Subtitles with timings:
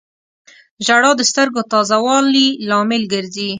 [0.85, 3.49] •ژړا د سترګو تازه والي لامل ګرځي.